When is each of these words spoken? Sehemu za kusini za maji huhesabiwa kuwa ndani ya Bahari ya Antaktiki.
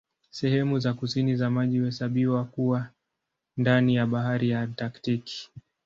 Sehemu 0.31 0.79
za 0.79 0.93
kusini 0.93 1.35
za 1.35 1.49
maji 1.49 1.79
huhesabiwa 1.79 2.45
kuwa 2.45 2.89
ndani 3.57 3.95
ya 3.95 4.05
Bahari 4.07 4.49
ya 4.49 4.61
Antaktiki. 4.61 5.49